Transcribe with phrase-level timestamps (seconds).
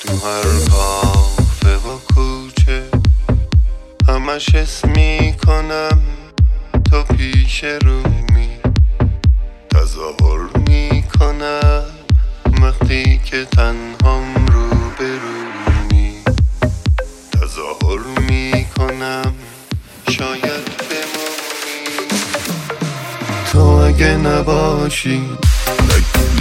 [0.00, 2.82] تو هر کافه و کوچه
[4.08, 6.02] همش اسم می‌کنم
[6.90, 8.48] تو پیش رومی
[9.70, 11.84] تظاهر می‌کنم
[12.62, 14.68] وقتی که تنهام رو
[14.98, 16.14] برومی
[17.32, 19.34] تظاهر می‌کنم
[20.10, 22.08] شاید بمونی.
[23.52, 25.22] تو اگه نباشی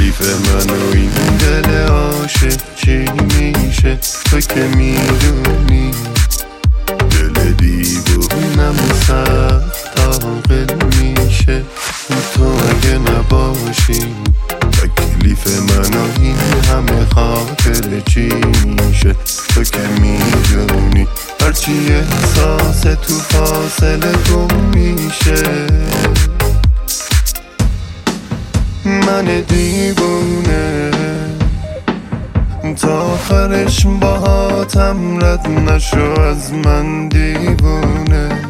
[0.05, 3.99] تکلیف من و این دل عاشق چی میشه؟
[4.31, 5.91] تو که می‌دونی.
[7.11, 8.75] دل دیوونم
[9.07, 11.63] سخت عاقل میشه.
[12.33, 14.15] تو اگه نباشی
[14.71, 16.37] تکلیف من و این
[16.69, 18.29] همه خاطر چی
[18.65, 19.15] میشه؟
[19.55, 21.07] تو که می‌دونی.
[21.41, 25.43] هرچی احساس تو فاصله گم میشه.
[28.85, 30.91] من دیوونه.
[32.81, 38.41] تا آخرش باهاتم رد نشو از من دیوونه.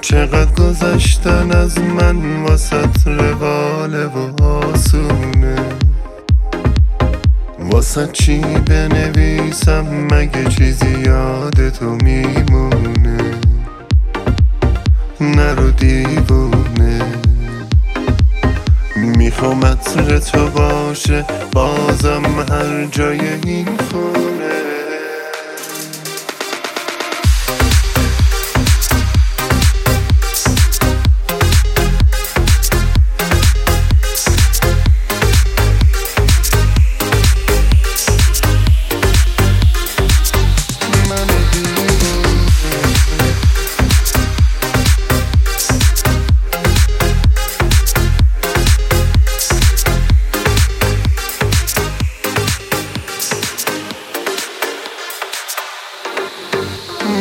[0.00, 5.56] چقدر گذشتن از من واسط رواله و آسونه.
[7.58, 13.18] واسه چی بنویسم مگه چیزی یاد تو میمونه؟
[15.20, 16.79] نرو دیوونه.
[19.40, 24.29] می‌خوام عطر تو باشه بازم هر جای این خونه.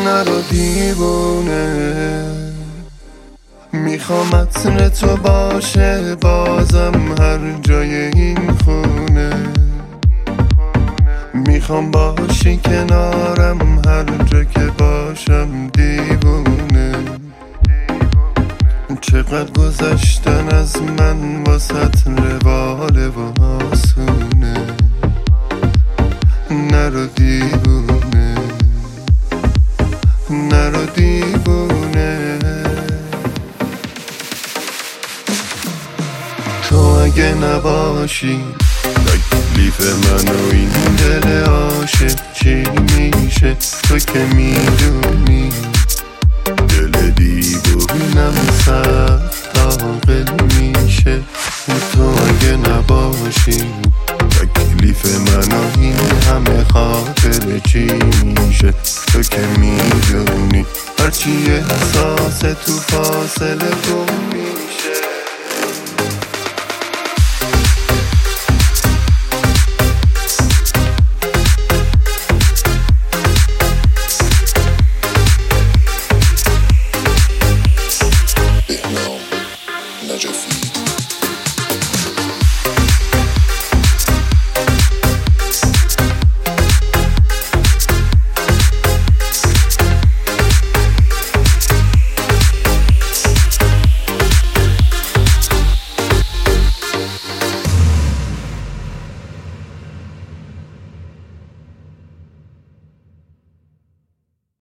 [0.06, 2.26] نرو دیوونه.
[3.74, 9.34] می‌خوام عطر تو باشه بازم هر جای این خونه.
[11.34, 16.96] می‌خوام باشی کنارم هر جا که باشم دیوونه.
[19.02, 24.79] چقدر گذشتن از من واسط رواله و آسونه.
[37.20, 38.40] اگه نباشی.
[38.84, 42.64] تکلیف من و این دل عاشق چی
[42.96, 45.50] میشه؟ تو که می‌دونی.
[46.68, 48.34] دل دیوونم
[48.66, 50.26] سخت عاقل
[50.60, 51.20] میشه
[51.94, 53.64] تو اگه نباشی.
[54.30, 55.96] تکلیف من و این
[56.30, 57.92] همه خاطر چی
[58.24, 58.74] میشه؟
[59.14, 60.66] تو که می‌دونی.
[61.00, 64.49] هرچی احساس تو فاصله گم